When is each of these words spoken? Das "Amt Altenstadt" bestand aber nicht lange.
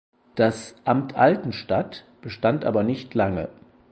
Das 0.33 0.73
"Amt 0.83 1.15
Altenstadt" 1.15 2.05
bestand 2.21 2.65
aber 2.65 2.81
nicht 2.81 3.13
lange. 3.13 3.49